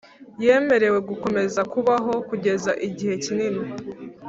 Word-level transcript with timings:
Yemerewe 0.43 0.99
gukomeza 1.09 1.61
kubaho 1.71 2.13
kugeza 2.29 2.71
igihe 2.87 3.13
kinini 3.23 3.61